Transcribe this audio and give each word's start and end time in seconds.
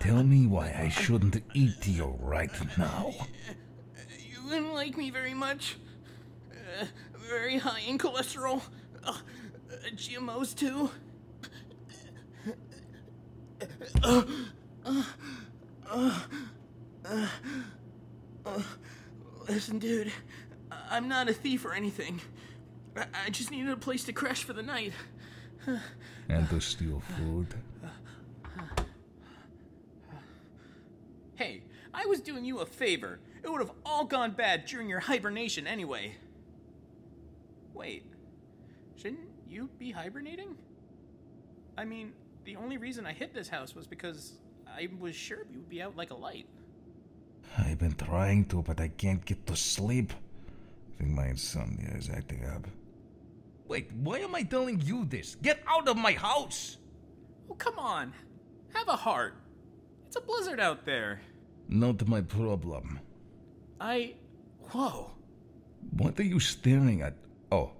Tell 0.00 0.22
me 0.22 0.46
why 0.46 0.74
I 0.78 0.88
shouldn't 0.88 1.42
eat 1.54 1.86
you 1.86 2.16
right 2.20 2.50
now. 2.76 3.14
You 4.30 4.44
wouldn't 4.44 4.74
like 4.74 4.96
me 4.96 5.10
very 5.10 5.34
much. 5.34 5.76
Uh, 6.50 6.84
very 7.28 7.58
high 7.58 7.80
in 7.80 7.98
cholesterol. 7.98 8.62
Uh, 9.02 9.16
GMOs 9.94 10.54
too. 10.54 10.90
Uh, 14.02 14.22
uh, 14.84 15.02
uh, 15.90 17.28
uh, 18.44 18.62
listen, 19.48 19.78
dude. 19.78 20.12
I'm 20.90 21.08
not 21.08 21.28
a 21.28 21.32
thief 21.32 21.64
or 21.64 21.72
anything. 21.72 22.20
I, 22.96 23.06
I 23.26 23.30
just 23.30 23.50
needed 23.50 23.70
a 23.70 23.76
place 23.76 24.04
to 24.04 24.12
crash 24.12 24.44
for 24.44 24.52
the 24.52 24.62
night. 24.62 24.92
And 26.28 26.48
to 26.50 26.60
steal 26.60 27.00
food. 27.16 27.54
Hey, 31.36 31.62
I 31.92 32.06
was 32.06 32.20
doing 32.20 32.44
you 32.44 32.58
a 32.60 32.66
favor. 32.66 33.18
It 33.42 33.50
would 33.50 33.60
have 33.60 33.72
all 33.84 34.04
gone 34.04 34.32
bad 34.32 34.66
during 34.66 34.88
your 34.88 35.00
hibernation 35.00 35.66
anyway. 35.66 36.14
Wait, 37.72 38.04
shouldn't 38.96 39.28
you 39.48 39.68
be 39.78 39.90
hibernating? 39.90 40.56
I 41.76 41.84
mean, 41.84 42.12
the 42.44 42.56
only 42.56 42.76
reason 42.76 43.04
I 43.04 43.12
hit 43.12 43.34
this 43.34 43.48
house 43.48 43.74
was 43.74 43.86
because 43.86 44.34
I 44.66 44.88
was 45.00 45.14
sure 45.14 45.38
you 45.50 45.58
would 45.58 45.68
be 45.68 45.82
out 45.82 45.96
like 45.96 46.10
a 46.10 46.14
light. 46.14 46.46
I've 47.58 47.78
been 47.78 47.94
trying 47.94 48.46
to, 48.46 48.62
but 48.62 48.80
I 48.80 48.88
can't 48.88 49.24
get 49.24 49.46
to 49.46 49.56
sleep. 49.56 50.12
I 50.12 50.98
think 50.98 51.10
my 51.10 51.26
insomnia 51.28 51.90
is 51.96 52.10
acting 52.10 52.44
up. 52.46 52.66
Wait, 53.68 53.90
why 53.92 54.18
am 54.18 54.34
I 54.34 54.42
telling 54.42 54.80
you 54.80 55.04
this? 55.04 55.36
Get 55.36 55.62
out 55.66 55.88
of 55.88 55.96
my 55.96 56.12
house! 56.12 56.76
Oh, 57.50 57.54
come 57.54 57.78
on. 57.78 58.12
Have 58.74 58.88
a 58.88 58.96
heart. 58.96 59.34
It's 60.06 60.16
a 60.16 60.20
blizzard 60.20 60.60
out 60.60 60.84
there. 60.84 61.20
Not 61.68 62.06
my 62.06 62.20
problem. 62.20 63.00
I. 63.80 64.14
Whoa. 64.70 65.10
What 65.96 66.18
are 66.18 66.24
you 66.24 66.40
staring 66.40 67.02
at? 67.02 67.14
Oh, 67.52 67.70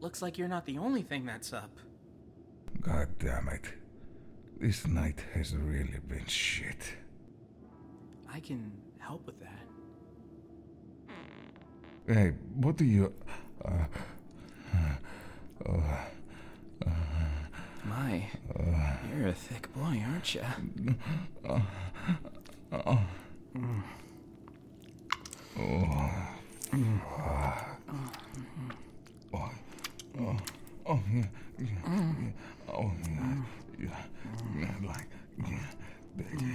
Looks 0.00 0.20
like 0.22 0.36
you're 0.38 0.48
not 0.48 0.66
the 0.66 0.78
only 0.78 1.02
thing 1.02 1.24
that's 1.24 1.52
up. 1.52 1.70
god 2.82 3.08
damn 3.18 3.48
it. 3.48 3.64
This 4.60 4.86
night 4.86 5.22
has 5.34 5.54
really 5.56 5.98
been 6.06 6.26
shit. 6.26 6.96
I 8.36 8.40
can 8.40 8.70
help 8.98 9.24
with 9.24 9.40
that. 9.40 9.64
Hey, 12.06 12.32
what 12.54 12.76
do 12.76 12.84
you. 12.84 13.10
My, 17.82 18.26
you're 19.16 19.28
a 19.28 19.32
thick 19.32 19.72
boy, 19.72 20.02
aren't 20.06 20.34
you? 20.34 20.42
Mm. 20.74 20.96
Oh, 30.88 31.00
yeah, 31.10 31.24
yeah, 31.58 31.66
yeah. 31.68 32.32
Oh, 32.68 32.92
yeah, 33.02 33.42
yeah, 33.78 34.04
yeah, 34.58 34.74
like, 34.86 35.08
yeah, 35.38 35.70
baby. 36.18 36.54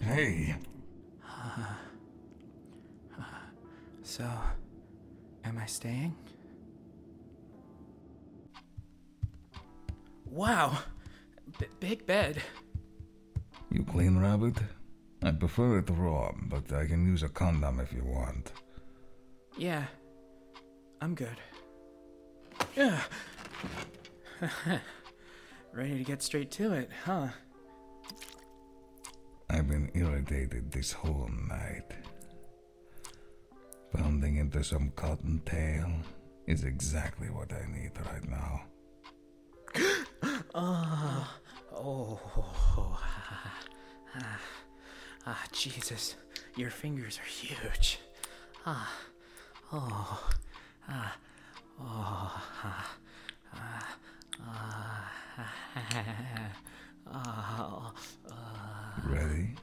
Hey, 0.00 0.54
So, 4.12 4.28
am 5.42 5.56
I 5.56 5.64
staying? 5.64 6.14
Wow, 10.26 10.76
B- 11.58 11.64
big 11.80 12.04
bed. 12.04 12.42
you 13.70 13.82
clean 13.84 14.18
rabbit? 14.18 14.58
I 15.22 15.30
prefer 15.30 15.78
it 15.78 15.88
raw, 15.88 16.30
but 16.42 16.70
I 16.74 16.84
can 16.84 17.06
use 17.06 17.22
a 17.22 17.28
condom 17.30 17.80
if 17.80 17.90
you 17.90 18.04
want. 18.04 18.52
Yeah, 19.56 19.84
I'm 21.00 21.14
good. 21.14 21.40
Yeah. 22.76 23.00
Ready 25.72 25.96
to 25.96 26.04
get 26.04 26.22
straight 26.22 26.50
to 26.50 26.74
it, 26.74 26.90
huh? 27.06 27.28
I've 29.48 29.68
been 29.68 29.90
irritated 29.94 30.70
this 30.70 30.92
whole 30.92 31.30
night. 31.48 31.94
Pounding 33.92 34.36
into 34.36 34.64
some 34.64 34.90
cottontail 34.96 35.92
is 36.46 36.64
exactly 36.64 37.28
what 37.28 37.52
I 37.52 37.66
need 37.70 37.92
right 38.06 38.28
now. 38.28 38.62
Ah, 40.54 41.38
Oh, 41.74 42.20
ah, 44.14 44.40
ah, 45.26 45.44
Jesus, 45.52 46.16
your 46.54 46.70
fingers 46.70 47.18
are 47.18 47.26
huge. 47.26 47.98
Ah, 48.66 48.92
oh, 49.72 50.30
ah, 50.88 51.16
oh, 51.80 52.42
ah, 52.62 52.96
ah, 53.54 53.96
ah, 54.40 55.12
ah, 55.76 55.92
ah, 57.06 57.92
ah. 58.30 59.02
Ready? 59.06 59.54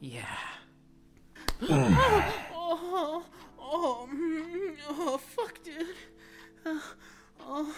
yeah. 0.00 0.55
Oh, 1.62 3.24
oh, 3.58 4.08
mm, 4.12 4.76
oh, 4.88 5.18
fuck, 5.18 5.62
dude. 5.62 5.86
Uh, 6.64 6.78
oh, 7.40 7.76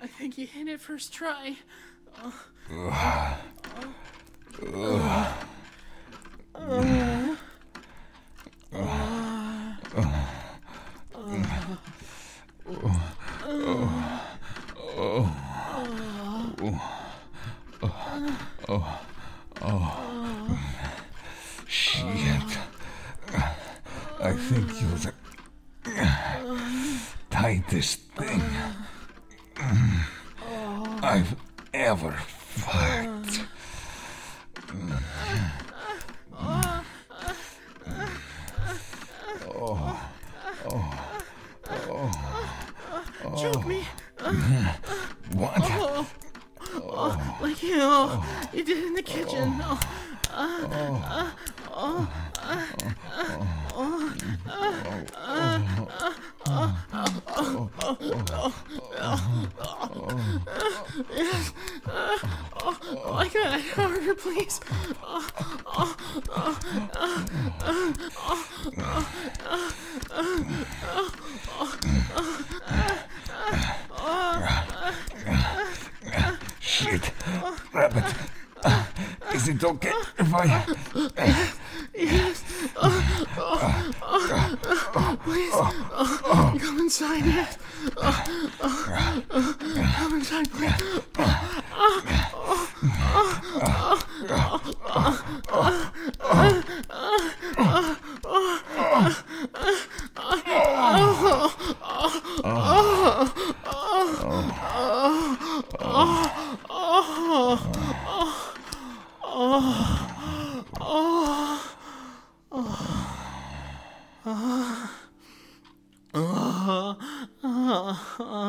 I 0.00 0.06
think 0.06 0.38
you 0.38 0.46
hit 0.46 0.68
it 0.68 0.80
first 0.80 1.12
try. 1.12 1.56
Shit. 21.66 22.58
I 24.22 24.32
think 24.32 24.68
you're 24.80 24.98
the 24.98 25.12
tightest 27.70 28.00
thing 28.16 28.42
I've 31.04 31.36
ever 31.72 32.10
fucked. 32.10 33.42
Choke 43.38 43.66
me. 43.66 43.84
What? 45.34 45.60
Like 47.40 47.62
you, 47.62 48.10
you 48.52 48.64
did 48.64 48.84
in 48.84 48.94
the 48.94 49.02
kitchen. 49.02 49.60
Oh. 49.62 49.80
Oh. 50.32 50.58
Oh. 51.72 52.08
Oh. 52.42 52.68
Oh. 53.76 54.14
Oh, 54.48 55.88
oh, 56.00 56.16
Oh, 57.90 58.54
I 63.12 63.28
got 63.28 63.58
it 63.58 63.66
harder, 63.72 64.14
please. 64.14 64.60
Shit. 76.60 77.12
Rabbit. 77.72 78.04
Is 79.34 79.48
it 79.48 79.64
okay 79.64 79.92
if 80.18 80.34
I. 80.34 80.64
Oh, 82.76 83.14
oh, 84.02 85.18
please, 85.24 85.52
oh, 85.52 86.19
come 86.60 86.78
inside, 86.80 87.24
yes. 87.24 87.58
Oh, 87.96 88.24
oh, 88.60 89.24
oh, 89.30 89.56
come 89.96 90.14
inside, 90.16 90.50
please. 90.52 91.00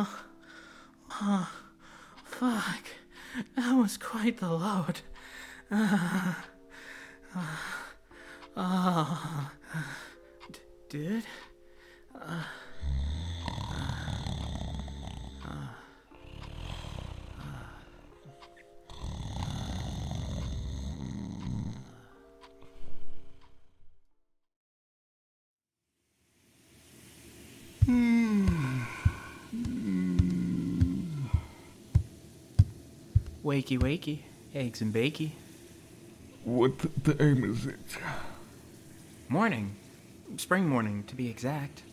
Oh, 0.03 0.19
oh, 1.21 1.49
fuck. 2.25 2.85
That 3.55 3.73
was 3.75 3.97
quite 3.97 4.39
the 4.39 4.49
load. 4.49 5.01
Uh, 5.69 6.33
uh, 7.35 7.45
uh, 8.57 9.15
d- 10.51 10.59
Dude? 10.89 11.23
Wakey, 33.51 33.77
wakey. 33.77 34.19
Eggs 34.55 34.79
and 34.79 34.93
bakey. 34.93 35.31
What 36.45 36.79
time 37.03 37.43
is 37.43 37.65
it? 37.65 37.97
Morning. 39.27 39.75
Spring 40.37 40.69
morning, 40.69 41.03
to 41.07 41.15
be 41.15 41.27
exact. 41.27 41.83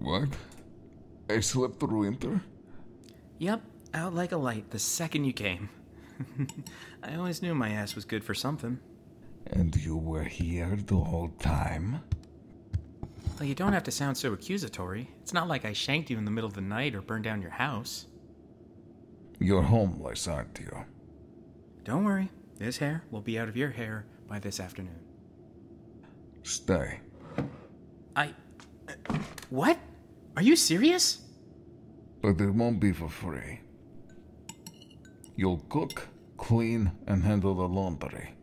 What? 0.00 0.30
I 1.30 1.38
slept 1.38 1.78
through 1.78 2.00
winter? 2.00 2.40
Yep, 3.38 3.62
out 3.94 4.12
like 4.12 4.32
a 4.32 4.36
light 4.36 4.68
the 4.70 4.80
second 4.80 5.26
you 5.26 5.32
came. 5.32 5.68
I 7.04 7.14
always 7.14 7.40
knew 7.40 7.54
my 7.54 7.70
ass 7.70 7.94
was 7.94 8.04
good 8.04 8.24
for 8.24 8.34
something. 8.34 8.80
And 9.46 9.76
you 9.76 9.96
were 9.96 10.24
here 10.24 10.74
the 10.74 10.96
whole 10.96 11.30
time? 11.38 12.00
Well, 13.38 13.46
you 13.46 13.54
don't 13.54 13.72
have 13.72 13.84
to 13.84 13.92
sound 13.92 14.16
so 14.16 14.32
accusatory. 14.32 15.08
It's 15.22 15.32
not 15.32 15.46
like 15.46 15.64
I 15.64 15.72
shanked 15.72 16.10
you 16.10 16.18
in 16.18 16.24
the 16.24 16.32
middle 16.32 16.48
of 16.48 16.54
the 16.54 16.62
night 16.62 16.96
or 16.96 17.00
burned 17.00 17.22
down 17.22 17.40
your 17.40 17.52
house. 17.52 18.06
You're 19.38 19.62
homeless, 19.62 20.26
aren't 20.28 20.58
you? 20.60 20.84
Don't 21.84 22.04
worry, 22.04 22.30
this 22.58 22.78
hare 22.78 23.04
will 23.10 23.20
be 23.20 23.38
out 23.38 23.48
of 23.48 23.56
your 23.56 23.70
hair 23.70 24.06
by 24.28 24.38
this 24.38 24.60
afternoon. 24.60 25.00
Stay. 26.42 27.00
I. 28.16 28.32
uh, 28.88 29.18
What? 29.50 29.78
Are 30.36 30.42
you 30.42 30.56
serious? 30.56 31.20
But 32.22 32.40
it 32.40 32.50
won't 32.50 32.80
be 32.80 32.92
for 32.92 33.08
free. 33.08 33.60
You'll 35.36 35.64
cook, 35.68 36.08
clean, 36.36 36.92
and 37.06 37.22
handle 37.22 37.54
the 37.54 37.68
laundry. 37.68 38.34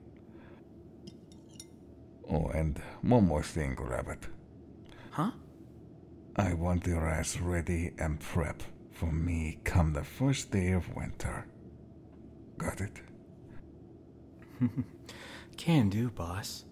Oh, 2.29 2.47
and 2.53 2.79
one 3.01 3.25
more 3.27 3.43
thing, 3.43 3.75
Rabbit. 3.79 4.19
Huh? 5.11 5.31
I 6.35 6.53
want 6.53 6.85
your 6.87 7.07
ass 7.07 7.37
ready 7.39 7.91
and 7.99 8.19
prep 8.19 8.61
for 9.01 9.11
me 9.11 9.57
come 9.63 9.93
the 9.93 10.03
first 10.03 10.51
day 10.51 10.73
of 10.73 10.95
winter. 10.95 11.47
Got 12.59 12.81
it? 12.81 13.01
Can 15.57 15.89
do, 15.89 16.11
boss. 16.11 16.65